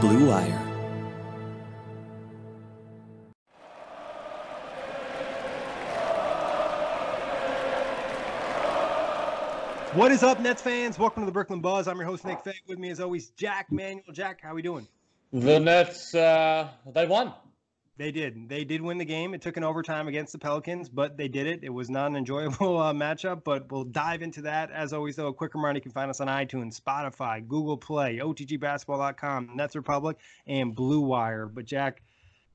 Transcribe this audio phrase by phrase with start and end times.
[0.00, 0.60] Blue Wire.
[9.94, 10.98] What is up, Nets fans?
[10.98, 11.86] Welcome to the Brooklyn Buzz.
[11.86, 12.54] I'm your host Nick Fay.
[12.66, 14.02] With me, as always, Jack Manuel.
[14.12, 14.88] Jack, how are we doing?
[15.32, 17.32] The Nets, uh, they won.
[17.96, 18.48] They did.
[18.48, 19.34] They did win the game.
[19.34, 21.60] It took an overtime against the Pelicans, but they did it.
[21.62, 24.72] It was not an enjoyable uh, matchup, but we'll dive into that.
[24.72, 28.18] As always, though, a quick reminder you can find us on iTunes, Spotify, Google Play,
[28.18, 30.16] OTGBasketball.com, Nets Republic,
[30.48, 31.46] and Blue Wire.
[31.46, 32.02] But, Jack,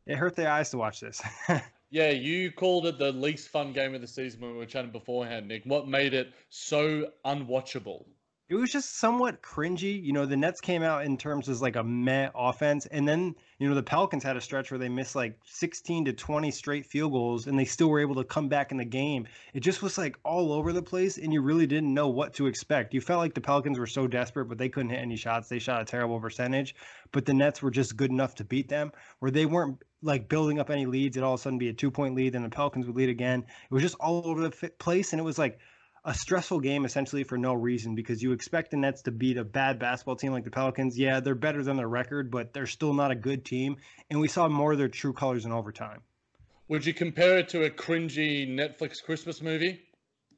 [0.06, 1.22] it hurt the eyes to watch this.
[1.90, 4.92] yeah, you called it the least fun game of the season when we were chatting
[4.92, 5.64] beforehand, Nick.
[5.64, 8.04] What made it so unwatchable?
[8.50, 10.04] It was just somewhat cringy.
[10.04, 13.36] You know, the Nets came out in terms of like a meh offense, and then
[13.60, 16.86] you know the Pelicans had a stretch where they missed like 16 to 20 straight
[16.86, 19.28] field goals, and they still were able to come back in the game.
[19.54, 22.48] It just was like all over the place, and you really didn't know what to
[22.48, 22.94] expect.
[22.94, 25.50] You felt like the Pelicans were so desperate, but they couldn't hit any shots.
[25.50, 26.74] They shot a terrible percentage,
[27.12, 30.60] but the Nets were just good enough to beat them, where they weren't like building
[30.60, 31.18] up any leads.
[31.18, 33.10] It all of a sudden be a two point lead, and the Pelicans would lead
[33.10, 33.42] again.
[33.42, 35.60] It was just all over the place, and it was like
[36.06, 39.44] a stressful game essentially for no reason because you expect the Nets to beat a
[39.44, 40.98] bad basketball team like the Pelicans.
[40.98, 43.78] Yeah, they're better than their record, but they're still not a good team.
[44.10, 46.02] And we saw more of their true colors in overtime.
[46.68, 49.82] Would you compare it to a cringy Netflix Christmas movie?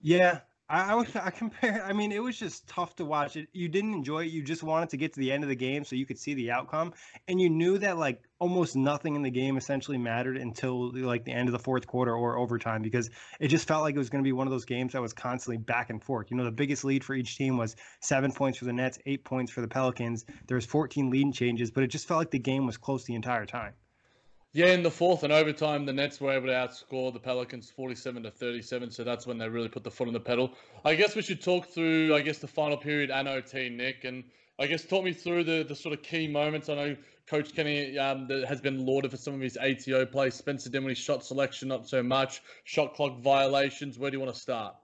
[0.01, 0.39] Yeah,
[0.71, 1.83] I, I I compare.
[1.83, 3.49] I mean, it was just tough to watch it.
[3.51, 4.31] You didn't enjoy it.
[4.31, 6.33] You just wanted to get to the end of the game so you could see
[6.33, 6.93] the outcome,
[7.27, 11.33] and you knew that like almost nothing in the game essentially mattered until like the
[11.33, 13.09] end of the fourth quarter or overtime because
[13.39, 15.13] it just felt like it was going to be one of those games that was
[15.13, 16.31] constantly back and forth.
[16.31, 19.25] You know, the biggest lead for each team was seven points for the Nets, eight
[19.25, 20.25] points for the Pelicans.
[20.47, 23.15] There was 14 lead changes, but it just felt like the game was close the
[23.15, 23.73] entire time.
[24.53, 28.23] Yeah, in the fourth and overtime, the Nets were able to outscore the Pelicans 47
[28.23, 28.91] to 37.
[28.91, 30.51] So that's when they really put the foot on the pedal.
[30.83, 34.03] I guess we should talk through, I guess, the final period and OT, Nick.
[34.03, 34.25] And
[34.59, 36.67] I guess talk me through the, the sort of key moments.
[36.67, 36.97] I know
[37.27, 40.35] Coach Kenny um, has been lauded for some of his ATO plays.
[40.35, 42.41] Spencer Dinwiddie's shot selection, not so much.
[42.65, 43.97] Shot clock violations.
[43.97, 44.75] Where do you want to start?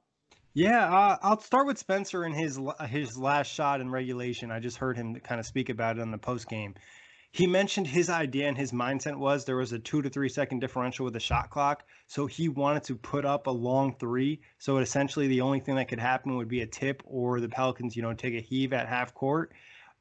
[0.54, 2.58] Yeah, uh, I'll start with Spencer and his
[2.88, 4.50] his last shot in regulation.
[4.50, 6.74] I just heard him kind of speak about it in the post game
[7.38, 10.58] he mentioned his idea and his mindset was there was a two to three second
[10.58, 11.84] differential with the shot clock.
[12.08, 14.42] So he wanted to put up a long three.
[14.58, 17.96] So essentially, the only thing that could happen would be a tip or the Pelicans,
[17.96, 19.54] you know, take a heave at half court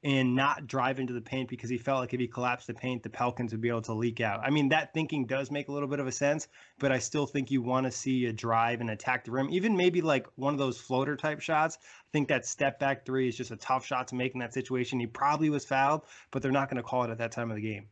[0.06, 3.02] and not drive into the paint because he felt like if he collapsed the paint,
[3.02, 4.38] the Pelicans would be able to leak out.
[4.40, 6.46] I mean, that thinking does make a little bit of a sense,
[6.78, 9.76] but I still think you want to see a drive and attack the rim, even
[9.76, 11.78] maybe like one of those floater type shots.
[11.82, 14.54] I think that step back three is just a tough shot to make in that
[14.54, 15.00] situation.
[15.00, 17.56] He probably was fouled, but they're not going to call it at that time of
[17.56, 17.88] the game.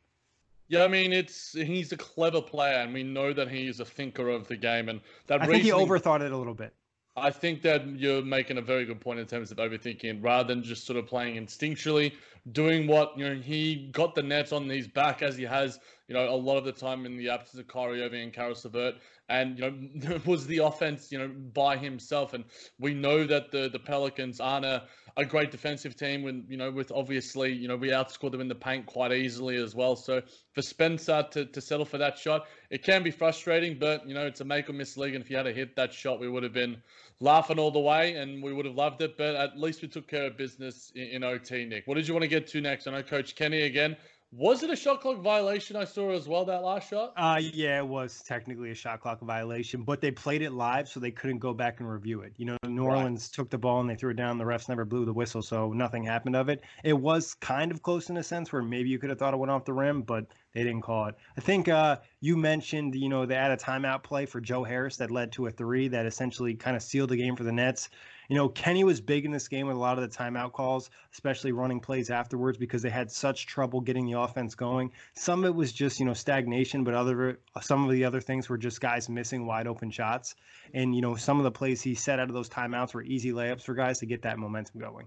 [0.69, 3.85] Yeah, I mean, it's he's a clever player, and we know that he is a
[3.85, 6.73] thinker of the game, and that I think he overthought it a little bit.
[7.17, 10.65] I think that you're making a very good point in terms of overthinking rather than
[10.65, 12.13] just sort of playing instinctually,
[12.51, 15.79] doing what, you know, he got the Nets on his back as he has,
[16.09, 18.65] you know, a lot of the time in the absence of Kyrie Irving and Caris
[18.65, 18.97] LeVert.
[19.31, 22.35] And, you know, was the offense, you know, by himself.
[22.35, 22.45] And
[22.79, 24.83] we know that the, the Pelicans aren't a,
[25.17, 28.49] a great defensive team when, you know, with obviously, you know, we outscored them in
[28.49, 29.97] the paint quite easily as well.
[29.97, 30.21] So
[30.53, 34.27] for Spencer to, to settle for that shot, it can be frustrating, but, you know,
[34.27, 35.15] it's a make or miss league.
[35.15, 36.77] And if you had to hit that shot, we would have been
[37.21, 39.17] laughing all the way, and we would have loved it.
[39.17, 41.87] But at least we took care of business in, in OT, Nick.
[41.87, 42.87] What did you want to get to next?
[42.87, 43.97] I know Coach Kenny again
[44.37, 47.13] was it a shot clock violation I saw as well, that last shot?
[47.17, 50.99] Uh, yeah, it was technically a shot clock violation, but they played it live, so
[50.99, 52.33] they couldn't go back and review it.
[52.37, 53.35] You know, New Orleans right.
[53.35, 54.39] took the ball and they threw it down.
[54.39, 56.63] The refs never blew the whistle, so nothing happened of it.
[56.83, 59.37] It was kind of close in a sense where maybe you could have thought it
[59.37, 61.15] went off the rim, but they didn't call it.
[61.37, 64.97] I think uh, you mentioned, you know, they had a timeout play for Joe Harris
[64.97, 67.89] that led to a three that essentially kind of sealed the game for the Nets.
[68.29, 70.91] You know, Kenny was big in this game with a lot of the timeout calls,
[71.13, 74.93] especially running plays afterwards because they had such trouble getting the offense going.
[75.15, 78.49] Some of it was just, you know, stagnation, but other some of the other things
[78.49, 80.35] were just guys missing wide open shots.
[80.73, 83.33] And, you know, some of the plays he set out of those timeouts were easy
[83.33, 85.07] layups for guys to get that momentum going.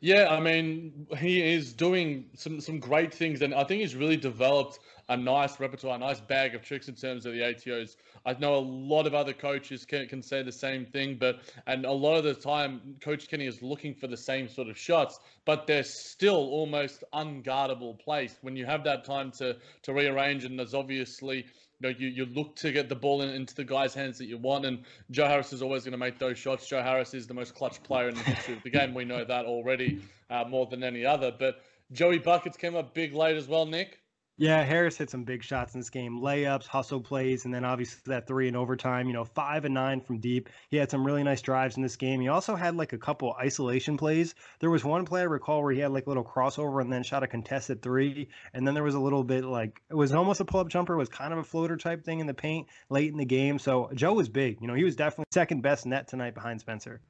[0.00, 4.16] Yeah, I mean, he is doing some some great things, and I think he's really
[4.16, 7.96] developed a nice repertoire, a nice bag of tricks in terms of the ATOs.
[8.26, 11.84] I know a lot of other coaches can, can say the same thing, but and
[11.84, 15.18] a lot of the time, Coach Kenny is looking for the same sort of shots,
[15.44, 20.58] but they're still almost unguardable place when you have that time to to rearrange, and
[20.58, 21.46] there's obviously
[21.80, 24.26] you know, you, you look to get the ball in, into the guy's hands that
[24.26, 26.68] you want, and Joe Harris is always going to make those shots.
[26.68, 28.94] Joe Harris is the most clutch player in the history of the game.
[28.94, 31.32] We know that already uh, more than any other.
[31.36, 31.62] But
[31.92, 34.00] Joey Buckets came up big late as well, Nick.
[34.40, 38.00] Yeah, Harris hit some big shots in this game, layups, hustle plays, and then obviously
[38.06, 39.08] that three in overtime.
[39.08, 40.48] You know, five and nine from deep.
[40.70, 42.20] He had some really nice drives in this game.
[42.20, 44.36] He also had like a couple isolation plays.
[44.60, 47.02] There was one play I recall where he had like a little crossover and then
[47.02, 50.38] shot a contested three, and then there was a little bit like it was almost
[50.38, 50.94] a pull up jumper.
[50.94, 53.58] It was kind of a floater type thing in the paint late in the game.
[53.58, 54.58] So Joe was big.
[54.60, 57.00] You know, he was definitely second best net tonight behind Spencer.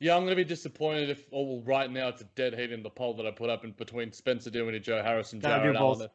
[0.00, 2.72] Yeah, I'm going to be disappointed if, oh, well, right now it's a dead heat
[2.72, 5.76] in the poll that I put up in between Spencer Dinwiddie, Joe Harris, and Jarrett
[5.76, 6.08] Allen.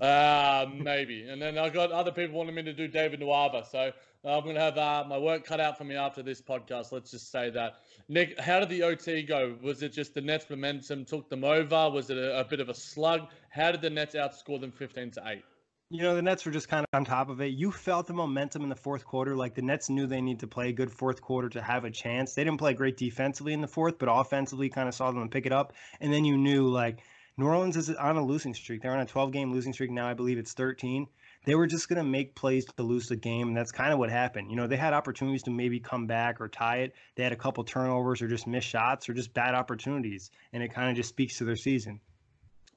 [0.00, 1.28] Uh, maybe.
[1.28, 3.64] And then I got other people wanting me to do David Nwaba.
[3.70, 3.92] So
[4.24, 6.92] I'm going to have uh, my work cut out for me after this podcast.
[6.92, 7.76] Let's just say that.
[8.08, 9.56] Nick, how did the OT go?
[9.62, 11.90] Was it just the Nets momentum took them over?
[11.90, 13.28] Was it a, a bit of a slug?
[13.50, 15.42] How did the Nets outscore them 15 to 8?
[15.88, 17.52] You know, the Nets were just kind of on top of it.
[17.52, 19.36] You felt the momentum in the fourth quarter.
[19.36, 21.90] Like the Nets knew they need to play a good fourth quarter to have a
[21.92, 22.34] chance.
[22.34, 25.46] They didn't play great defensively in the fourth, but offensively kind of saw them pick
[25.46, 25.74] it up.
[26.00, 27.02] And then you knew, like,
[27.38, 28.80] New Orleans is on a losing streak.
[28.80, 30.08] They're on a 12 game losing streak now.
[30.08, 31.06] I believe it's 13.
[31.44, 33.98] They were just going to make plays to lose the game, and that's kind of
[33.98, 34.50] what happened.
[34.50, 36.94] You know, they had opportunities to maybe come back or tie it.
[37.14, 40.72] They had a couple turnovers or just missed shots or just bad opportunities, and it
[40.72, 42.00] kind of just speaks to their season.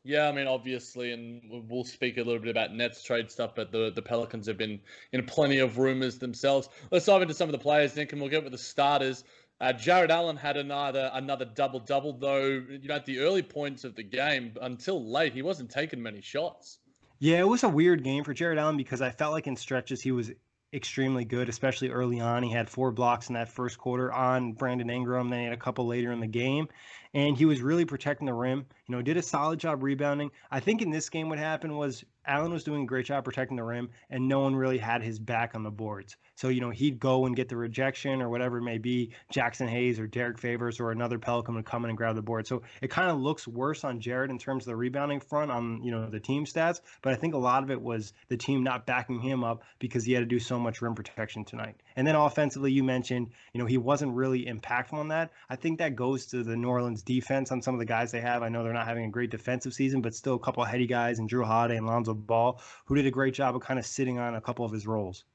[0.03, 3.71] Yeah, I mean, obviously, and we'll speak a little bit about Nets trade stuff, but
[3.71, 4.79] the, the Pelicans have been
[5.11, 6.69] in plenty of rumors themselves.
[6.91, 9.23] Let's dive into some of the players, Nick, and we'll get with the starters.
[9.61, 12.45] Uh, Jarrett Allen had another another double double, though.
[12.45, 16.21] You know, at the early points of the game, until late, he wasn't taking many
[16.21, 16.79] shots.
[17.19, 20.01] Yeah, it was a weird game for Jarrett Allen because I felt like in stretches
[20.01, 20.31] he was
[20.71, 22.44] extremely good, especially early on.
[22.44, 25.29] He had four blocks in that first quarter on Brandon Ingram.
[25.29, 26.69] Then he had a couple later in the game,
[27.13, 28.65] and he was really protecting the rim.
[28.88, 30.31] You know, did a solid job rebounding.
[30.51, 33.57] I think in this game, what happened was Allen was doing a great job protecting
[33.57, 36.15] the rim, and no one really had his back on the boards.
[36.39, 39.11] So, you know, he'd go and get the rejection or whatever it may be.
[39.30, 42.47] Jaxson Hayes or Derrick Favors or another Pelican would come in and grab the board.
[42.47, 45.83] So it kind of looks worse on Jarrett in terms of the rebounding front on,
[45.83, 46.80] you know, the team stats.
[47.02, 50.06] But I think a lot of it was the team not backing him up because
[50.06, 51.75] he had to do so much rim protection tonight.
[51.97, 55.31] And then offensively, you mentioned, you know, he wasn't really impactful on that.
[55.49, 58.21] I think that goes to the New Orleans defense on some of the guys they
[58.21, 58.44] have.
[58.44, 60.87] I know they're not having a great defensive season, but still a couple of heady
[60.87, 63.85] guys and Jrue Holiday and Lonzo Ball who did a great job of kind of
[63.85, 65.25] sitting on a couple of his roles.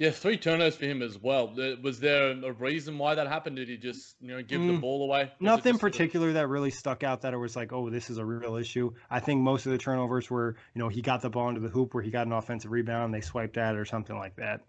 [0.00, 1.54] Yeah, three turnovers for him as well.
[1.82, 3.56] Was there a reason why that happened?
[3.56, 5.30] Did he just, you know, give mm, the ball away?
[5.40, 8.56] Nothing particular that really stuck out that it was like, oh, this is a real
[8.56, 8.94] issue.
[9.10, 11.68] I think most of the turnovers were, you know, he got the ball into the
[11.68, 14.36] hoop where he got an offensive rebound, and they swiped at it or something like
[14.36, 14.62] that.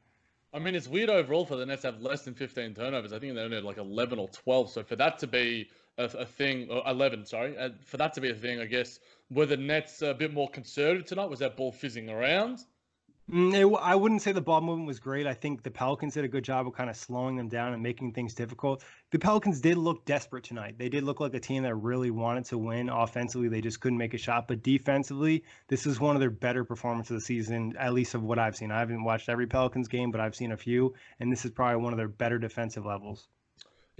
[0.53, 3.13] I mean, it's weird overall for the Nets to have less than 15 turnovers.
[3.13, 4.69] I think they only had like 11 or 12.
[4.69, 8.21] So for that to be a, a thing, or 11, sorry, uh, for that to
[8.21, 11.29] be a thing, I guess, were the Nets a bit more conservative tonight?
[11.29, 12.65] Was that ball fizzing around?
[13.31, 15.25] Mm, it, I wouldn't say the ball movement was great.
[15.25, 17.81] I think the Pelicans did a good job of kind of slowing them down and
[17.81, 18.83] making things difficult.
[19.11, 20.77] The Pelicans did look desperate tonight.
[20.77, 22.89] They did look like a team that really wanted to win.
[22.89, 24.49] Offensively, they just couldn't make a shot.
[24.49, 28.23] But defensively, this is one of their better performances of the season, at least of
[28.23, 28.69] what I've seen.
[28.69, 31.81] I haven't watched every Pelicans game, but I've seen a few, and this is probably
[31.81, 33.29] one of their better defensive levels.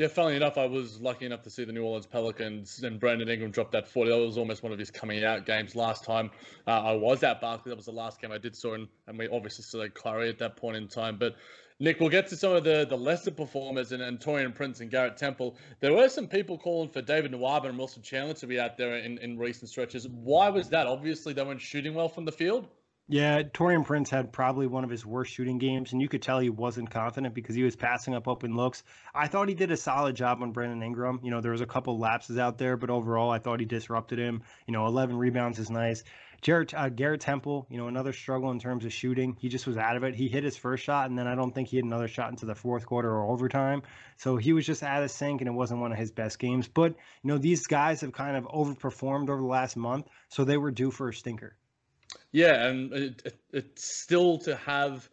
[0.01, 3.29] Yeah, funnily enough, I was lucky enough to see the New Orleans Pelicans and Brandon
[3.29, 4.09] Ingram drop that 40.
[4.09, 6.31] That was almost one of his coming out games last time
[6.65, 7.69] uh, I was at Barclays.
[7.69, 10.39] That was the last game I did saw, and, and we obviously saw Kyrie at
[10.39, 11.19] that point in time.
[11.19, 11.35] But
[11.79, 14.89] Nick, we'll get to some of the, the lesser performers and, and Taurean Prince and
[14.89, 15.55] Garrett Temple.
[15.81, 18.97] There were some people calling for David Nwaba and Wilson Chandler to be out there
[18.97, 20.07] in, in recent stretches.
[20.07, 20.87] Why was that?
[20.87, 22.67] Obviously, they weren't shooting well from the field.
[23.11, 26.39] Yeah, Taurean Prince had probably one of his worst shooting games, and you could tell
[26.39, 28.85] he wasn't confident because he was passing up open looks.
[29.13, 31.19] I thought he did a solid job on Brandon Ingram.
[31.21, 34.17] You know, there was a couple lapses out there, but overall, I thought he disrupted
[34.17, 34.43] him.
[34.65, 36.05] You know, 11 rebounds is nice.
[36.41, 39.35] Jarrett, uh, Garrett Temple, you know, another struggle in terms of shooting.
[39.41, 40.15] He just was out of it.
[40.15, 42.45] He hit his first shot, and then I don't think he had another shot into
[42.45, 43.81] the fourth quarter or overtime.
[44.15, 46.69] So he was just out of sync, and it wasn't one of his best games.
[46.69, 50.55] But, you know, these guys have kind of overperformed over the last month, so they
[50.55, 51.57] were due for a stinker.
[52.31, 55.09] Yeah, and it, it, it's still to have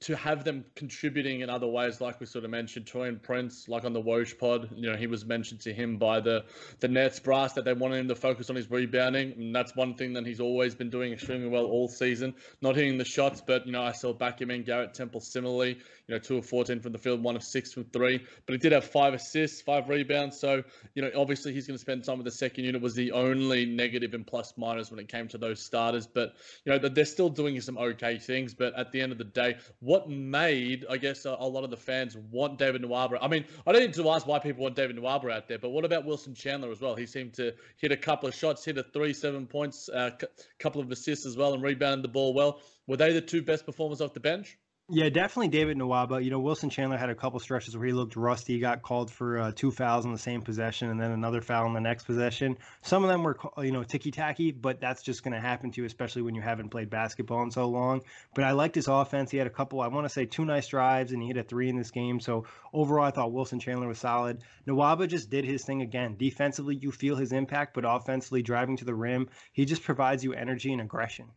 [0.00, 3.84] to have them contributing in other ways, like we sort of mentioned, Taurean Prince, like
[3.84, 6.44] on the Woj pod, you know, he was mentioned to him by the
[6.78, 9.94] the Nets brass that they wanted him to focus on his rebounding, and that's one
[9.94, 12.34] thing that he's always been doing extremely well all season.
[12.60, 14.62] Not hitting the shots, but you know, I still back him.
[14.62, 15.78] Garrett Temple similarly,
[16.12, 18.58] you know, two of fourteen from the field, one of six from three, but he
[18.58, 20.38] did have five assists, five rebounds.
[20.38, 20.62] So
[20.94, 22.82] you know, obviously he's going to spend time with the second unit.
[22.82, 26.34] Was the only negative in plus minus when it came to those starters, but
[26.66, 28.52] you know, they're still doing some okay things.
[28.52, 31.70] But at the end of the day, what made, I guess, a, a, lot of
[31.70, 33.16] the fans want David Nwaba?
[33.22, 35.70] I mean, I don't need to ask why people want David Nwaba out there, but
[35.70, 36.94] what about Wilson Chandler as well?
[36.94, 40.10] He seemed to hit a couple of shots, hit a three, seven points, a uh,
[40.58, 42.60] couple of assists as well, and rebounded the ball well.
[42.86, 44.58] Were they the two best performers off the bench?
[44.94, 46.22] Yeah, definitely David Nwaba.
[46.22, 48.52] You know, Wilson Chandler had a couple stretches where he looked rusty.
[48.52, 51.64] He got called for uh, two fouls in the same possession and then another foul
[51.66, 52.58] in the next possession.
[52.82, 55.80] Some of them were, you know, ticky tacky, but that's just going to happen to
[55.80, 58.02] you, especially when you haven't played basketball in so long.
[58.34, 59.30] But I liked his offense.
[59.30, 61.42] He had a couple, I want to say, two nice drives, and he hit a
[61.42, 62.20] three in this game.
[62.20, 62.44] So
[62.74, 64.42] overall, I thought Wilson Chandler was solid.
[64.68, 66.16] Nawaba just did his thing again.
[66.18, 70.34] Defensively, you feel his impact, but offensively, driving to the rim, he just provides you
[70.34, 71.30] energy and aggression.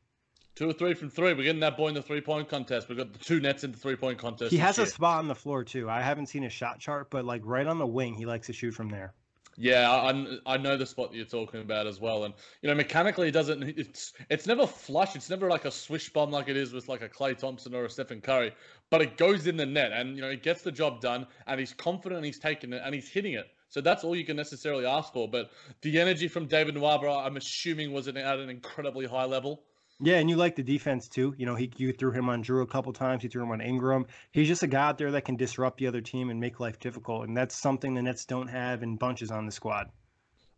[0.55, 1.33] Two or three from three.
[1.33, 2.87] We're getting that boy in the three point contest.
[2.87, 4.51] We've got the two nets in the three point contest.
[4.51, 4.87] He has year.
[4.87, 5.89] a spot on the floor too.
[5.89, 8.53] I haven't seen his shot chart, but like right on the wing, he likes to
[8.53, 9.13] shoot from there.
[9.57, 12.75] Yeah, I, I know the spot that you're talking about as well, and you know
[12.75, 15.15] mechanically, it doesn't it's it's never flush.
[15.15, 17.85] It's never like a swish bomb like it is with like a Klay Thompson or
[17.85, 18.53] a Stephen Curry,
[18.89, 21.59] but it goes in the net, and you know it gets the job done, and
[21.59, 23.47] he's confident, and he's taking it, and he's hitting it.
[23.69, 25.27] So that's all you can necessarily ask for.
[25.29, 29.63] But the energy from David Nwaba, I'm assuming, was at an incredibly high level.
[30.01, 31.33] Yeah, and you like the defense too.
[31.37, 33.23] You know, he you threw him on Jrue a couple times.
[33.23, 34.05] You threw him on Ingram.
[34.31, 36.79] He's just a guy out there that can disrupt the other team and make life
[36.79, 39.89] difficult, and that's something the Nets don't have in bunches on the squad.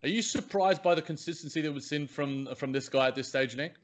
[0.04, 3.28] Are you surprised by the consistency that we've seen from from this guy at this
[3.28, 3.76] stage, Nick?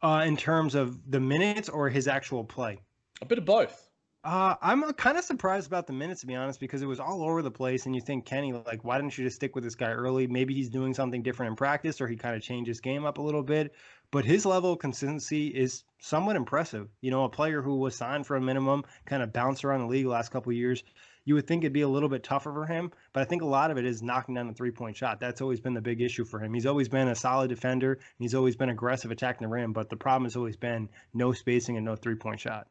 [0.00, 2.78] Uh, in terms of the minutes or his actual play?
[3.20, 3.87] A bit of both.
[4.28, 7.22] Uh, I'm kind of surprised about the minutes, to be honest, because it was all
[7.22, 7.86] over the place.
[7.86, 10.26] And you think, Kenny, like, why didn't you just stick with this guy early?
[10.26, 13.16] Maybe he's doing something different in practice, or he kind of changed his game up
[13.16, 13.72] a little bit.
[14.10, 16.90] But his level of consistency is somewhat impressive.
[17.00, 19.86] You know, a player who was signed for a minimum, kind of bounced around the
[19.86, 20.84] league the last couple years.
[21.24, 23.46] You would think it'd be a little bit tougher for him, but I think a
[23.46, 25.20] lot of it is knocking down the three point shot.
[25.20, 26.52] That's always been the big issue for him.
[26.52, 29.88] He's always been a solid defender, and he's always been aggressive attacking the rim, but
[29.88, 32.66] the problem has always been no spacing and no three point shot.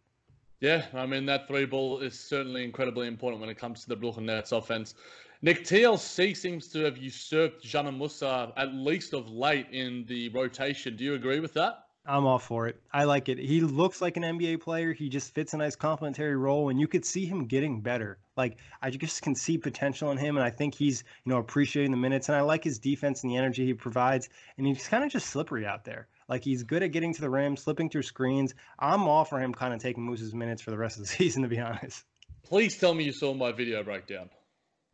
[0.59, 3.95] Yeah, I mean that three ball is certainly incredibly important when it comes to the
[3.95, 4.95] Brooklyn Nets offense.
[5.43, 10.95] Nick TLC seems to have usurped Dzanan Musa at least of late in the rotation.
[10.95, 11.83] Do you agree with that?
[12.07, 12.81] I'm all for it.
[12.93, 13.37] I like it.
[13.37, 14.93] He looks like an NBA player.
[14.93, 18.17] He just fits a nice complementary role, and you could see him getting better.
[18.37, 21.91] Like I just can see potential in him, and I think he's you know appreciating
[21.91, 25.03] the minutes, and I like his defense and the energy he provides, and he's kind
[25.03, 26.07] of just slippery out there.
[26.29, 28.53] Like he's good at getting to the rim, slipping through screens.
[28.79, 31.41] I'm all for him kind of taking Moose's minutes for the rest of the season,
[31.43, 32.03] to be honest.
[32.43, 34.29] Please tell me you saw my video breakdown.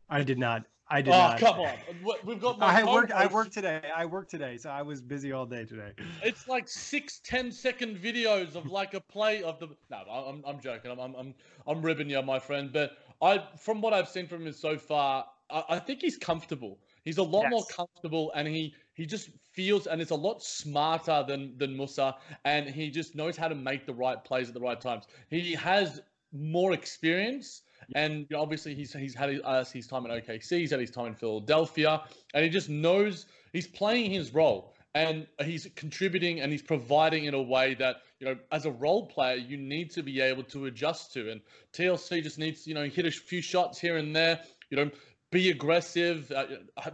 [0.08, 0.64] I did not.
[0.88, 1.42] I did not.
[1.42, 1.54] oh, not.
[1.54, 2.16] come on.
[2.24, 3.80] We've got my I worked I worked today.
[3.94, 5.92] I worked today, so I was busy all day today.
[6.22, 10.60] It's like six, ten second videos of like a play of the No, I'm I'm
[10.60, 10.90] joking.
[10.90, 11.34] I'm I'm I'm,
[11.66, 12.70] I'm ribbing you, my friend.
[12.72, 16.78] But I from what I've seen from him so far, I, I think he's comfortable.
[17.04, 17.50] He's a lot yes.
[17.50, 22.16] more comfortable and he he just feels and is a lot smarter than than Musa
[22.44, 25.04] and he just knows how to make the right plays at the right times.
[25.30, 26.00] He has
[26.32, 27.62] more experience
[27.94, 31.06] and obviously he's he's had his, uh, his time in OKC, he's had his time
[31.06, 36.62] in Philadelphia, and he just knows he's playing his role and he's contributing and he's
[36.62, 40.20] providing in a way that you know, as a role player, you need to be
[40.20, 41.30] able to adjust to.
[41.30, 41.40] And
[41.72, 44.40] TLC just needs, you know, hit a few shots here and there.
[44.70, 44.90] You know,
[45.34, 46.46] be aggressive, uh,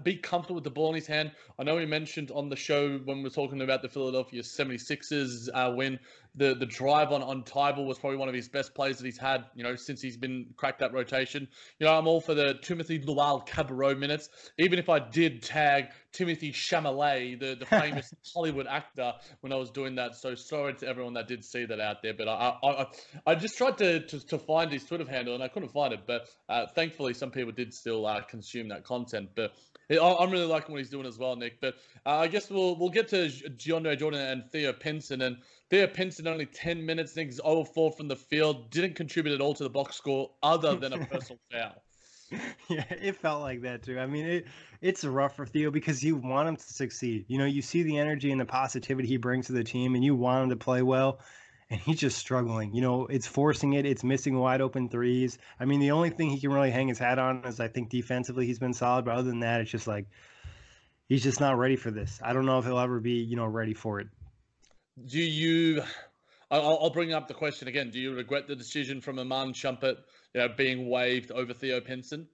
[0.03, 1.31] be comfortable with the ball in his hand.
[1.59, 5.51] I know he mentioned on the show when we were talking about the Philadelphia 76ers
[5.53, 5.99] uh, win
[6.35, 9.19] the the drive on on Thybulle was probably one of his best plays that he's
[9.19, 11.49] had, you know, since he's been cracked that rotation.
[11.79, 16.53] You know, I'm all for the Timothy Luwawu-Cabarrot minutes, even if I did tag Timothy
[16.53, 20.17] Chalamet, the, the famous Hollywood actor, when I was doing that.
[20.17, 22.87] So sorry to everyone that did see that out there, but I I,
[23.27, 26.01] I just tried to, to, to find his Twitter handle and I couldn't find it.
[26.07, 29.31] But uh, thankfully, some people did still uh, consume that content.
[29.35, 29.53] But
[29.99, 31.61] I'm really liking what he's doing as well, Nick.
[31.61, 35.23] But uh, I guess we'll we'll get to DeAndre Jordan and Theo Pinson.
[35.23, 39.41] And Theo Pinson only 10 minutes, Nick 0 4 from the field, didn't contribute at
[39.41, 41.83] all to the box score other than a personal foul.
[42.69, 43.99] Yeah, it felt like that too.
[43.99, 44.47] I mean, it
[44.81, 47.25] it's rough for Theo because you want him to succeed.
[47.27, 50.05] You know, you see the energy and the positivity he brings to the team, and
[50.05, 51.19] you want him to play well
[51.71, 52.75] and he's just struggling.
[52.75, 55.39] You know, it's forcing it, it's missing wide open threes.
[55.59, 57.91] I mean, the only thing he can really hang his hat on is I think
[57.91, 60.07] defensively he's been solid, but other than that, it's just like
[61.09, 62.21] he's just not ready for this.
[62.23, 64.09] I don't know if he'll ever be, you know, ready for it.
[65.07, 65.83] Do you?
[66.51, 67.91] I'll, I'll bring up the question again.
[67.91, 69.99] Do you regret the decision from Iman Shumpert,
[70.35, 72.27] you know, being waived over Theo Pinson?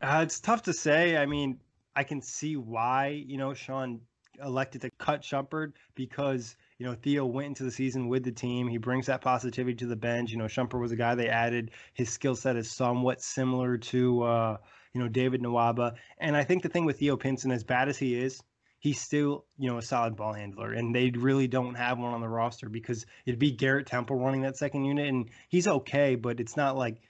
[0.00, 1.16] Uh, it's tough to say.
[1.16, 1.58] I mean,
[1.96, 4.00] I can see why you know Sean
[4.42, 8.66] elected to cut Shumpert because you know, Theo went into the season with the team.
[8.66, 10.30] He brings that positivity to the bench.
[10.30, 11.70] You know, Shumpert was a guy they added.
[11.92, 14.56] His skill set is somewhat similar to, uh,
[14.92, 15.94] you know, David Nwaba.
[16.18, 18.42] And I think the thing with Theo Pinson, as bad as he is,
[18.80, 20.72] he's still, you know, a solid ball handler.
[20.72, 24.42] And they really don't have one on the roster because it'd be Garrett Temple running
[24.42, 25.08] that second unit.
[25.08, 27.00] And he's okay, but it's not like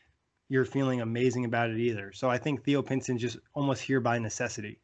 [0.49, 2.13] you're feeling amazing about it either.
[2.13, 4.79] So I think Theo Pinson just almost here by necessity.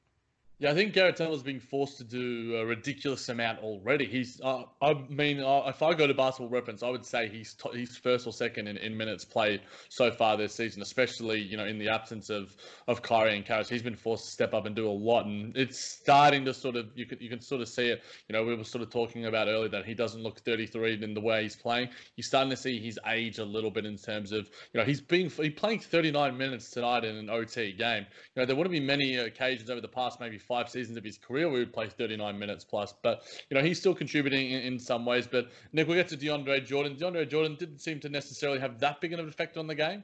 [0.61, 4.05] Yeah, I think Garrett Temple's being forced to do a ridiculous amount already.
[4.05, 7.55] He's, uh, I mean, uh, if I go to basketball reference, I would say he's
[7.55, 11.57] t- he's first or second in, in minutes played so far this season, especially you
[11.57, 12.55] know in the absence of
[12.89, 13.71] of Kyrie and Caris.
[13.71, 16.77] He's been forced to step up and do a lot, and it's starting to sort
[16.77, 18.03] of you can you can sort of see it.
[18.29, 21.15] You know, we were sort of talking about earlier that he doesn't look 33 in
[21.15, 21.89] the way he's playing.
[22.17, 25.01] You're starting to see his age a little bit in terms of you know he's
[25.01, 28.05] been he's playing 39 minutes tonight in an OT game.
[28.35, 31.17] You know, there wouldn't be many occasions over the past maybe five seasons of his
[31.17, 32.93] career where he would play 39 minutes plus.
[33.05, 35.29] But, you know, he's still contributing in, in some ways.
[35.31, 36.97] But, Nick, we'll get to DeAndre Jordan.
[36.97, 40.03] DeAndre Jordan didn't seem to necessarily have that big of an effect on the game.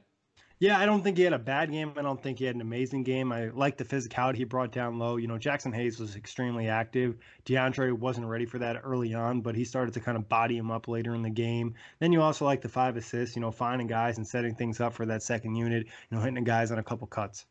[0.59, 1.93] Yeah, I don't think he had a bad game.
[1.97, 3.31] I don't think he had an amazing game.
[3.31, 5.17] I like the physicality he brought down low.
[5.17, 7.17] You know, Jaxson Hayes was extremely active.
[7.45, 10.71] DeAndre wasn't ready for that early on, but he started to kind of body him
[10.71, 11.75] up later in the game.
[11.99, 14.93] Then you also like the five assists, you know, finding guys and setting things up
[14.93, 17.45] for that second unit, you know, hitting the guys on a couple cuts.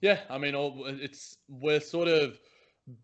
[0.00, 0.54] Yeah, I mean,
[1.00, 2.38] it's we're sort of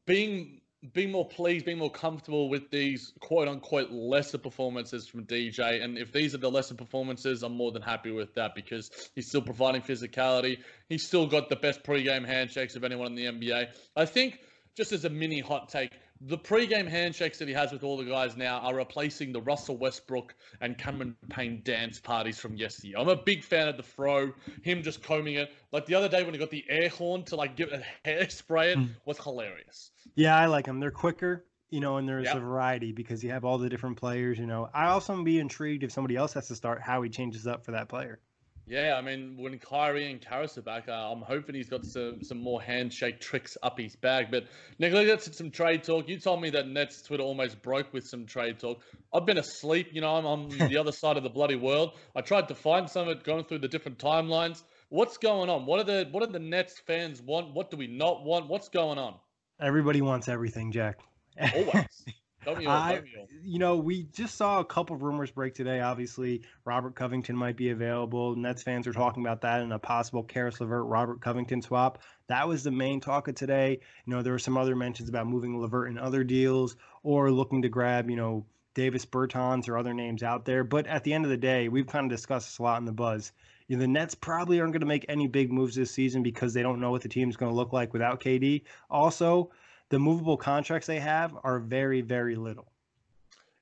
[0.07, 0.61] being
[0.92, 5.83] being more pleased, being more comfortable with these quote unquote lesser performances from DJ.
[5.83, 9.28] And if these are the lesser performances, I'm more than happy with that because he's
[9.28, 10.59] still providing physicality.
[10.88, 13.68] He's still got the best pregame handshakes of anyone in the NBA.
[13.96, 14.40] I think,
[14.76, 18.05] just as a mini hot take, the pre-game handshakes that he has with all the
[18.05, 22.98] guys now are replacing the Russell Westbrook and Cameron Payne dance parties from yesteryear.
[22.98, 25.53] I'm a big fan of the fro, him just combing it.
[25.72, 28.72] Like the other day when he got the air horn to like give a hairspray
[28.72, 28.88] it mm.
[29.05, 29.90] was hilarious.
[30.14, 30.81] Yeah, I like them.
[30.81, 32.37] They're quicker, you know, and there's yep.
[32.37, 34.70] a variety because you have all the different players, you know.
[34.72, 37.72] I also be intrigued if somebody else has to start how he changes up for
[37.72, 38.20] that player.
[38.66, 42.22] Yeah, I mean, when Kyrie and Caris are back, uh, I'm hoping he's got some,
[42.22, 44.29] some more handshake tricks up his bag.
[44.31, 44.46] But
[44.81, 46.09] get some trade talk.
[46.09, 48.81] You told me that Nets Twitter almost broke with some trade talk.
[49.12, 49.88] I've been asleep.
[49.92, 51.92] You know, I'm on the other side of the bloody world.
[52.16, 54.62] I tried to find some of it going through the different timelines.
[54.88, 55.66] What's going on?
[55.66, 57.53] What are the what do the Nets fans want?
[57.53, 58.48] What do we not want?
[58.48, 59.14] What's going on?
[59.61, 61.00] Everybody wants everything, Jack.
[61.38, 62.05] Always.
[62.46, 63.02] I,
[63.42, 65.80] you know, we just saw a couple rumors break today.
[65.80, 68.37] Obviously, Robert Covington might be available.
[68.37, 71.98] Nets fans are talking about that and a possible Caris LeVert Robert Covington swap.
[72.28, 73.80] That was the main talk of today.
[74.07, 77.62] You know, there were some other mentions about moving LeVert in other deals or looking
[77.62, 80.64] to grab, you know, Davis Bertans or other names out there.
[80.64, 82.85] But at the end of the day, we've kind of discussed this a lot in
[82.85, 83.33] the buzz.
[83.68, 86.52] You know, the Nets probably aren't going to make any big moves this season because
[86.52, 88.62] they don't know what the team's going to look like without KD.
[88.90, 89.50] Also,
[89.90, 92.66] the movable contracts they have are very, very little.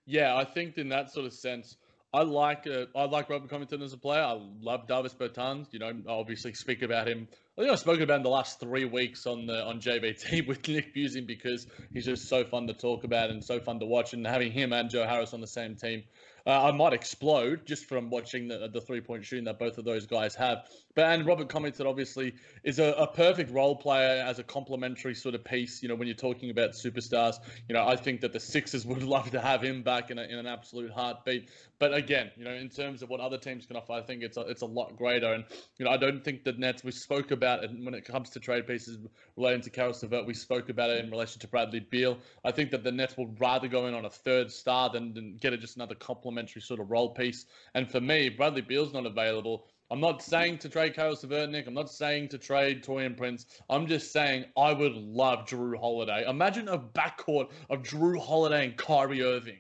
[0.06, 1.76] Yeah, I think in that sort of sense,
[2.14, 4.22] I like uh, I like Robert Covington as a player.
[4.22, 5.72] I love Davis Bertans.
[5.72, 7.26] You know, I obviously speak about him.
[7.56, 10.66] I think I've spoken about him the last three weeks on the on JVT with
[10.68, 14.12] Nick Busing because he's just so fun to talk about and so fun to watch.
[14.12, 16.02] And having him and Joe Harris on the same team
[16.46, 19.84] uh, I might explode just from watching the, the three point shooting that both of
[19.84, 20.66] those guys have.
[20.94, 25.34] But and Robert Covington obviously is a, a perfect role player as a complementary sort
[25.34, 25.82] of piece.
[25.82, 27.36] You know, when you're talking about superstars,
[27.68, 30.22] you know, I think that the Sixers would love to have him back in, a,
[30.22, 31.48] in an absolute heartbeat.
[31.78, 34.36] But again, you know, in terms of what other teams can offer, I think it's
[34.36, 35.32] a, it's a lot greater.
[35.32, 35.44] And
[35.78, 36.84] you know, I don't think the Nets.
[36.84, 38.98] We spoke about it when it comes to trade pieces
[39.36, 40.26] relating to Caris LeVert.
[40.26, 42.18] We spoke about it in relation to Bradley Beal.
[42.44, 45.36] I think that the Nets would rather go in on a third star than, than
[45.38, 47.46] get a, just another complementary sort of role piece.
[47.74, 49.66] And for me, Bradley Beal's not available.
[49.92, 51.66] I'm not saying to trade Caris LeVert, Nick.
[51.66, 53.44] I'm not saying to trade Taurean Prince.
[53.68, 56.24] I'm just saying I would love Jrue Holiday.
[56.26, 59.58] Imagine a backcourt of Jrue Holiday and Kyrie Irving.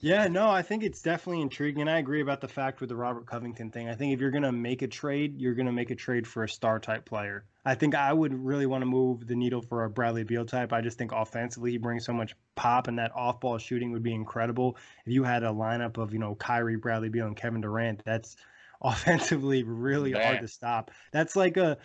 [0.00, 1.82] Yeah, no, I think it's definitely intriguing.
[1.82, 3.90] And I agree about the fact with the Robert Covington thing.
[3.90, 6.26] I think if you're going to make a trade, you're going to make a trade
[6.26, 7.44] for a star type player.
[7.66, 10.72] I think I would really want to move the needle for a Bradley Beal type.
[10.72, 14.02] I just think offensively he brings so much pop, and that off ball shooting would
[14.02, 14.78] be incredible.
[15.04, 18.36] If you had a lineup of, you know, Kyrie, Bradley Beal, and Kevin Durant, that's
[18.82, 20.22] offensively really Man.
[20.22, 20.90] hard to stop.
[21.12, 21.78] That's like a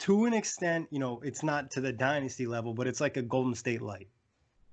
[0.00, 3.22] to an extent, you know, it's not to the dynasty level, but it's like a
[3.22, 4.08] Golden State light.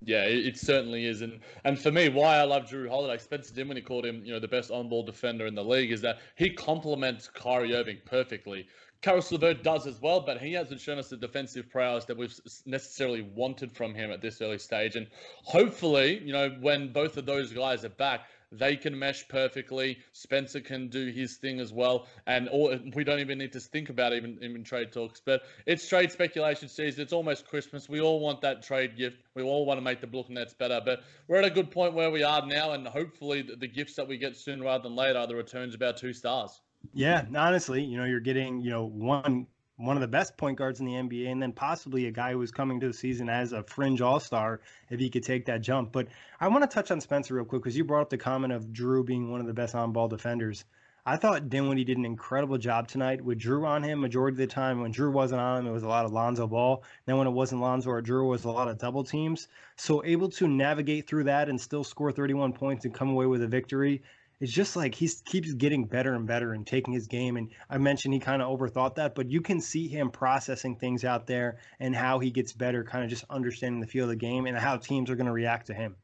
[0.02, 3.54] Yeah, it, it, certainly is, and and for me, why I love Jrue Holiday, Spencer
[3.54, 6.50] Dinwiddie called him, you know, the best on-ball defender in the league, is that he
[6.50, 8.66] complements Kyrie Irving perfectly.
[9.02, 12.34] Caris LeVert does as well, but he hasn't shown us the defensive prowess that we've
[12.66, 14.96] necessarily wanted from him at this early stage.
[14.98, 15.08] And
[15.44, 20.00] hopefully, you know, when both of those guys are back, they can mesh perfectly.
[20.14, 23.90] Spencer can do his thing as well, and all, we don't even need to think
[23.90, 25.22] about even even trade talks.
[25.24, 27.02] But it's trade speculation season.
[27.02, 27.88] It's almost Christmas.
[27.88, 29.18] We all want that trade gift.
[29.36, 30.82] We all want to make the Brooklyn Nets better.
[30.84, 33.96] But we're at a good point where we are now, and hopefully the, the gifts
[33.96, 36.62] that we get sooner rather than later are the returns of our two stars.
[36.94, 39.48] Yeah, honestly, you know, you're getting you know one
[39.80, 42.38] one of the best point guards in the NBA, and then possibly a guy who
[42.38, 45.62] was coming to the season as a fringe all star if he could take that
[45.62, 45.94] jump.
[45.94, 48.52] But I want to touch on Spencer real quick because you brought up the comment
[48.52, 50.66] of Jrue being one of the best on ball defenders.
[51.06, 54.48] I thought Dinwiddie did an incredible job tonight with Jrue on him majority of the
[54.48, 54.82] time.
[54.82, 56.84] When Jrue wasn't on him, it was a lot of Lonzo Ball.
[57.06, 59.48] Then when it wasn't Lonzo or Jrue, it was a lot of double teams.
[59.78, 63.42] So able to navigate through that and still score 31 points and come away with
[63.42, 64.04] a victory
[64.40, 67.36] it's just like he keeps getting better and better and taking his game.
[67.38, 71.04] And I mentioned he kind of overthought that, but you can see him processing things
[71.04, 74.16] out there and how he gets better, kind of just understanding the feel of the
[74.16, 75.96] game and how teams are going to react to him.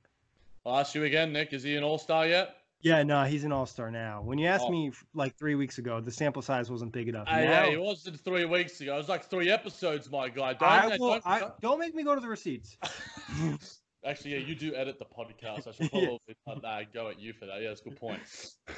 [0.66, 1.54] I'll ask you again, Nick.
[1.54, 2.58] Is he an all star yet?
[2.82, 4.22] Yeah, no, he's an all star now.
[4.22, 4.72] When you asked oh.
[4.72, 7.28] me like three weeks ago, the sample size wasn't big enough.
[7.28, 8.96] Now, yeah, it wasn't three weeks ago.
[8.96, 10.54] It was like three episodes, my guy.
[10.54, 12.78] Don't, I will, don't, I, don't make me go to the receipts.
[14.06, 15.68] Actually, yeah, you do edit the podcast.
[15.68, 15.92] I should
[16.46, 16.84] probably yeah.
[16.94, 17.62] go at you for that.
[17.62, 18.22] Yeah, that's a good point.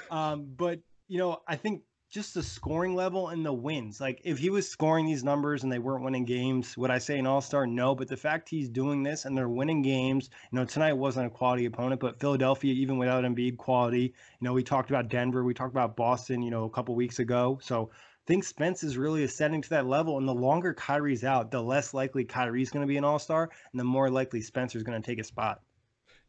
[0.09, 3.99] Um, but you know, I think just the scoring level and the wins.
[3.99, 7.19] Like if he was scoring these numbers and they weren't winning games, would I say
[7.19, 7.67] an all-star?
[7.67, 11.27] No, but the fact he's doing this and they're winning games, you know, tonight wasn't
[11.27, 14.13] a quality opponent, but Philadelphia, even without Embiid, quality.
[14.39, 17.19] You know, we talked about Denver, we talked about Boston, you know, a couple weeks
[17.19, 17.59] ago.
[17.61, 17.89] So
[18.27, 20.17] think Spence is really ascending to that level.
[20.17, 23.49] And the longer Kyrie's out, the less likely Kyrie's going to be an all star,
[23.71, 25.61] and the more likely Spencer's going to take a spot.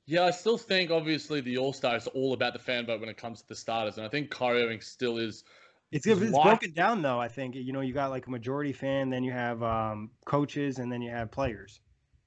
[0.08, 3.10] Yeah, I still think obviously the All Star is all about the fan vote when
[3.10, 5.44] it comes to the starters, and I think Kyrie Irving still is.
[5.92, 7.20] It's, it's broken down though.
[7.20, 10.78] I think you know you got like a majority fan, then you have um, coaches,
[10.78, 11.80] and then you have players.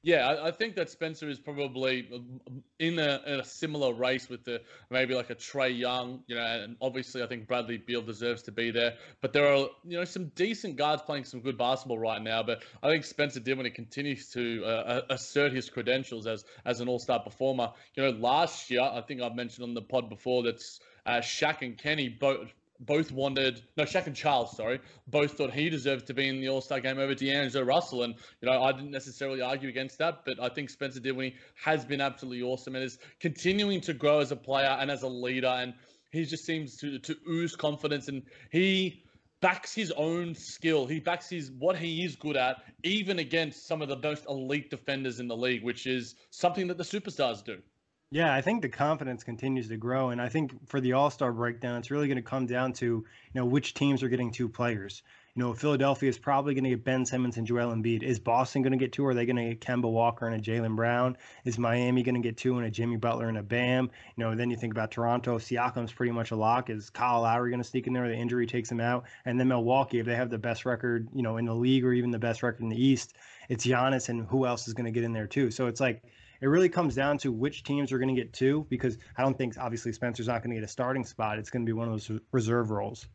[0.03, 2.09] Yeah, I, I, think that Spencer is probably
[2.79, 6.41] in a, in a, similar race with the maybe like a Trae Young, you know,
[6.41, 8.95] and obviously I think Bradley Beal deserves to be there.
[9.21, 12.41] But there are you know some decent guards playing some good basketball right now.
[12.41, 16.99] But I think Spencer Dinwiddie continues to uh, assert his credentials as as an All
[16.99, 17.71] Star performer.
[17.93, 21.61] You know, last year I think I've mentioned on the pod before that's uh, Shaq
[21.61, 26.13] and Kenny both both wanted no Shaq and Charles, sorry, both thought he deserved to
[26.13, 29.41] be in the All Star game over D'Angelo Russell, and you know I didn't necessarily
[29.41, 33.81] argue against that, but I think Spencer Dinwiddie has been absolutely awesome and is continuing
[33.81, 35.73] to grow as a player and as a leader, and
[36.11, 39.03] he just seems to to ooze confidence, and he
[39.41, 40.85] backs his own skill.
[40.85, 44.69] He backs his what he is good at, even against some of the most elite
[44.69, 47.61] defenders in the league, which is something that the superstars do.
[48.13, 51.31] Yeah, I think the confidence continues to grow, and I think for the All Star
[51.31, 54.49] breakdown, it's really going to come down to you know which teams are getting two
[54.49, 55.01] players.
[55.33, 58.03] You know, Philadelphia is probably going to get Ben Simmons and Joel Embiid.
[58.03, 59.05] Is Boston going to get two?
[59.05, 61.15] Or are they going to get Kemba Walker and a Jaylen Brown?
[61.45, 63.89] Is Miami going to get two and a Jimmy Butler and a Bam?
[64.17, 65.37] You know, then you think about Toronto.
[65.37, 66.69] Siakam's pretty much a lock.
[66.69, 68.09] Is Kyle Lowry going to sneak in there?
[68.09, 69.05] The injury takes him out.
[69.23, 71.93] And then Milwaukee, if they have the best record, you know, in the league or
[71.93, 73.15] even the best record in the East,
[73.47, 75.49] it's Giannis and who else is going to get in there too.
[75.49, 76.03] So it's like
[76.41, 79.37] it really comes down to which teams are going to get two because I don't
[79.37, 81.37] think obviously Spencer's not going to get a starting spot.
[81.37, 83.05] It's going to be one of those reserve roles.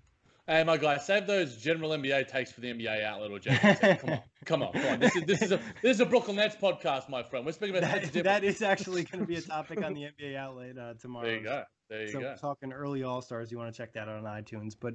[0.49, 3.99] Hey, my guy, save those general NBA takes for the NBA outlet or JT.
[3.99, 5.01] Come on, come on, come on.
[5.01, 7.45] This is this is a this is a Brooklyn Nets podcast, my friend.
[7.45, 10.37] We're speaking about that, that is actually going to be a topic on the NBA
[10.37, 11.27] outlet uh, tomorrow.
[11.27, 11.65] There you go.
[11.91, 12.37] There you so go.
[12.41, 14.77] talking early All Stars, you want to check that out on iTunes.
[14.79, 14.95] But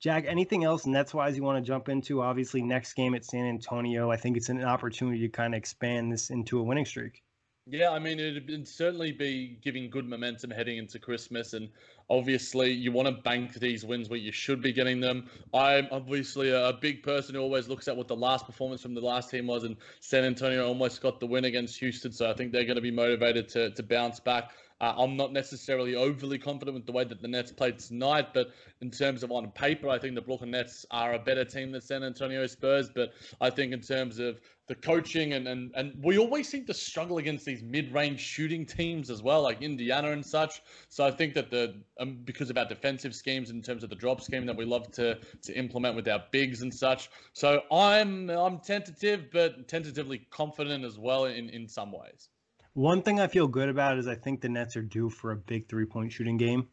[0.00, 2.20] Jack, anything else Nets wise you want to jump into?
[2.20, 6.12] Obviously, next game at San Antonio, I think it's an opportunity to kind of expand
[6.12, 7.22] this into a winning streak.
[7.72, 11.52] Yeah, I mean, it'd certainly be giving good momentum heading into Christmas.
[11.52, 11.68] And
[12.08, 15.30] obviously, you want to bank these wins where you should be getting them.
[15.54, 19.00] I'm obviously a big person who always looks at what the last performance from the
[19.00, 22.10] last team was, and San Antonio almost got the win against Houston.
[22.10, 24.50] So I think they're going to be motivated to, to bounce back.
[24.80, 28.50] Uh, I'm not necessarily overly confident with the way that the Nets played tonight, but
[28.80, 31.82] in terms of on paper, I think the Brooklyn Nets are a better team than
[31.82, 32.88] San Antonio Spurs.
[32.88, 36.72] But I think in terms of the coaching and and, and we always seem to
[36.72, 40.62] struggle against these mid-range shooting teams as well, like Indiana and such.
[40.88, 43.96] So I think that the um, because of our defensive schemes in terms of the
[43.96, 47.10] drop scheme that we love to to implement with our bigs and such.
[47.32, 52.28] So I'm I'm tentative, but tentatively confident as well in in some ways.
[52.74, 55.36] One thing I feel good about is I think the Nets are due for a
[55.36, 56.68] big three point shooting game.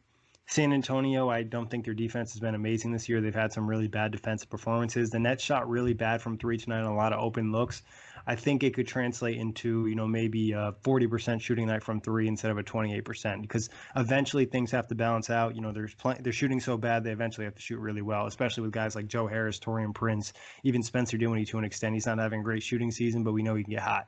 [0.50, 3.20] San Antonio, I don't think their defense has been amazing this year.
[3.20, 5.10] They've had some really bad defensive performances.
[5.10, 7.82] The Nets shot really bad from three tonight on a lot of open looks.
[8.26, 12.00] I think it could translate into, you know, maybe uh, a 40% shooting night from
[12.00, 15.54] three instead of a 28% because eventually things have to balance out.
[15.54, 18.26] You know, there's pl- they're shooting so bad they eventually have to shoot really well,
[18.26, 20.32] especially with guys like Joe Harris, Taurean Prince,
[20.62, 21.92] even Spencer Dinwiddie to an extent.
[21.92, 24.06] He's not having a great shooting season, but we know he can get hot.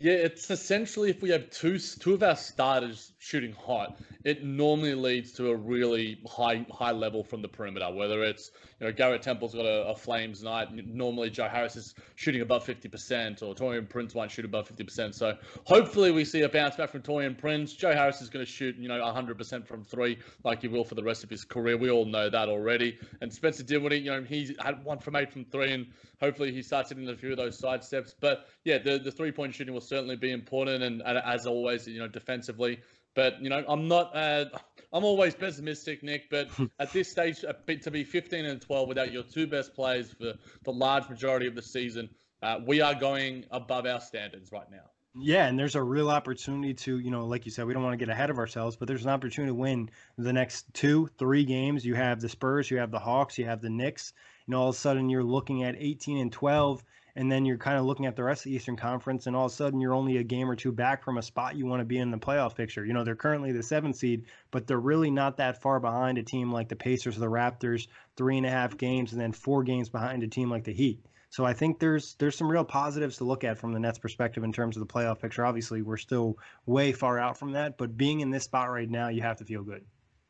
[0.00, 4.94] Yeah, it's essentially if we have two two of our starters shooting hot, it normally
[4.94, 7.90] leads to a really high high level from the perimeter.
[7.92, 11.94] Whether it's you know Garrett Temple's got a, a Flames night, normally Joe Harris is
[12.16, 15.14] shooting above fifty percent, or Taurean Prince might shoot above fifty percent.
[15.14, 17.74] So hopefully we see a bounce back from Taurean Prince.
[17.74, 20.84] Joe Harris is going to shoot you know hundred percent from three, like he will
[20.84, 21.76] for the rest of his career.
[21.76, 22.98] We all know that already.
[23.20, 25.86] And Spencer Dinwiddie, you know he had one from eight from three, and
[26.20, 28.14] hopefully he starts hitting a few of those side steps.
[28.18, 31.86] But yeah, the the three point shooting will certainly be important, and, and as always,
[31.86, 32.80] you know, defensively.
[33.14, 34.14] But you know, I'm not.
[34.16, 34.46] Uh,
[34.92, 36.30] I'm always pessimistic, Nick.
[36.30, 36.48] But
[36.78, 40.72] at this stage, to be 15 and 12 without your two best players for the
[40.72, 42.08] large majority of the season,
[42.42, 44.90] uh, we are going above our standards right now.
[45.14, 47.94] Yeah, and there's a real opportunity to, you know, like you said, we don't want
[47.94, 51.44] to get ahead of ourselves, but there's an opportunity to win the next two, three
[51.44, 51.84] games.
[51.84, 54.12] You have the Spurs, you have the Hawks, you have the Knicks.
[54.46, 56.84] and all of a sudden you're looking at 18 and 12
[57.16, 59.46] and then you're kind of looking at the rest of the Eastern Conference, and all
[59.46, 61.80] of a sudden you're only a game or two back from a spot you want
[61.80, 62.84] to be in the playoff picture.
[62.84, 66.22] You know, they're currently the seventh seed, but they're really not that far behind a
[66.22, 69.62] team like the Pacers or the Raptors, three and a half games, and then four
[69.62, 71.04] games behind a team like the Heat.
[71.30, 74.42] So I think there's there's some real positives to look at from the Nets perspective
[74.42, 75.46] in terms of the playoff picture.
[75.46, 79.08] Obviously, we're still way far out from that, but being in this spot right now,
[79.08, 79.84] you have to feel good.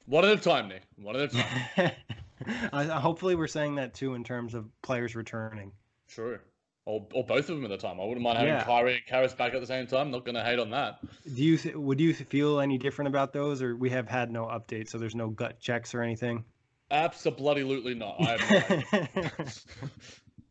[0.04, 0.82] One at a time, Nick.
[0.96, 1.42] One at a
[1.74, 1.92] time.
[2.90, 5.72] Hopefully, we're saying that too in terms of players returning.
[6.08, 6.40] Sure
[6.90, 8.00] or, or both of them at the time.
[8.00, 8.64] I wouldn't mind having yeah.
[8.64, 10.10] Kyrie and Caris back at the same time.
[10.10, 10.98] Not going to hate on that.
[11.34, 14.46] Do you th- would you feel any different about those, or we have had no
[14.46, 16.44] updates, so there's no gut checks or anything?
[16.90, 18.20] Absolutely not.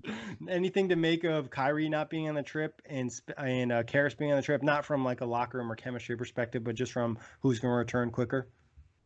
[0.47, 4.31] Anything to make of Kyrie not being on the trip and and uh, Caris being
[4.31, 7.17] on the trip, not from like a locker room or chemistry perspective, but just from
[7.41, 8.47] who's going to return quicker?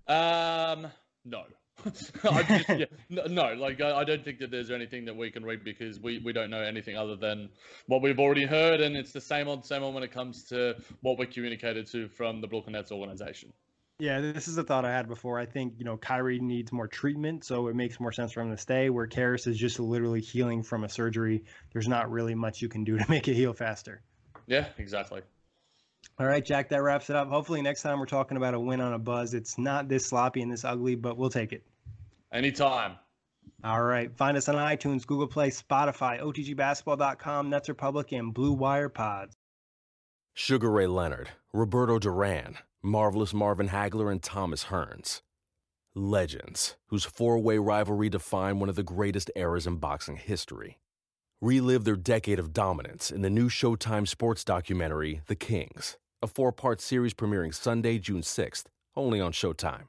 [0.08, 0.88] Um,
[1.26, 1.44] no.
[1.94, 5.64] just, yeah, no, like I, I, don't think that there's anything that we can read
[5.64, 7.50] because we, we don't know anything other than
[7.88, 10.76] what we've already heard, and it's the same old same old when it comes to
[11.02, 13.52] what we're communicated to from the Brooklyn Nets organization.
[14.00, 15.40] Yeah, this is a thought I had before.
[15.40, 18.52] I think you know Kyrie needs more treatment, so it makes more sense for him
[18.52, 18.90] to stay.
[18.90, 21.44] Where Caris is just literally healing from a surgery.
[21.72, 24.02] There's not really much you can do to make it heal faster.
[24.48, 25.22] Yeah, exactly.
[26.20, 27.28] All right, Jack, that wraps it up.
[27.30, 29.34] Hopefully, next time we're talking about a win on a buzz.
[29.34, 31.64] It's not this sloppy and this ugly, but we'll take it.
[32.32, 32.98] Anytime.
[33.64, 34.16] All right.
[34.16, 39.36] Find us on iTunes, Google Play, Spotify, OTGBasketball.com, Nets Republic, and Blue Wire Pods.
[40.34, 45.22] Sugar Ray Leonard, Roberto Duran, Marvelous Marvin Hagler, and Thomas Hearns.
[45.96, 50.80] Legends, whose four way rivalry defined one of the greatest eras in boxing history.
[51.40, 56.52] Relive their decade of dominance in the new Showtime sports documentary, The Kings, a four
[56.54, 58.64] part series premiering Sunday, June 6th,
[58.96, 59.88] only on Showtime.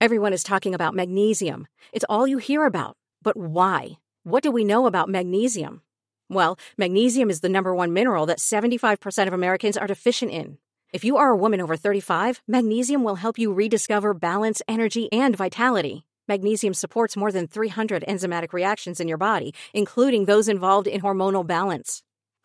[0.00, 1.68] Everyone is talking about magnesium.
[1.92, 2.96] It's all you hear about.
[3.22, 3.98] But why?
[4.24, 5.82] What do we know about magnesium?
[6.28, 10.58] Well, magnesium is the number one mineral that 75% of Americans are deficient in.
[10.92, 15.36] If you are a woman over 35, magnesium will help you rediscover balance, energy, and
[15.36, 16.06] vitality.
[16.26, 21.46] Magnesium supports more than 300 enzymatic reactions in your body, including those involved in hormonal
[21.46, 22.02] balance.